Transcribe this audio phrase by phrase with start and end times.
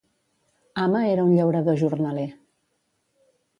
[0.83, 2.27] Ama era un llaurador jornaler.